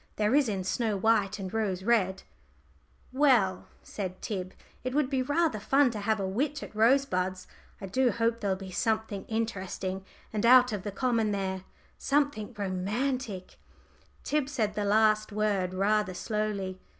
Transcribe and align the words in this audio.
There 0.15 0.33
is 0.33 0.49
in 0.49 0.63
Snow 0.63 0.97
white 0.97 1.37
and 1.37 1.53
Rose 1.53 1.83
red." 1.83 2.23
"Well," 3.13 3.67
said 3.83 4.19
Tib, 4.19 4.55
"it 4.83 4.95
would 4.95 5.11
be 5.11 5.21
rather 5.21 5.59
fun 5.59 5.91
to 5.91 5.99
have 5.99 6.19
a 6.19 6.27
witch 6.27 6.63
at 6.63 6.75
Rosebuds. 6.75 7.45
I 7.79 7.85
do 7.85 8.09
hope 8.09 8.39
there'll 8.39 8.55
be 8.55 8.71
something 8.71 9.25
interesting 9.25 10.03
and 10.33 10.43
out 10.43 10.71
of 10.73 10.81
the 10.81 10.91
common 10.91 11.31
there 11.33 11.65
something 11.99 12.55
romantic." 12.57 13.59
Tib 14.23 14.49
said 14.49 14.73
the 14.73 14.85
last 14.85 15.31
word 15.31 15.71
rather 15.71 16.15
slowly. 16.15 16.79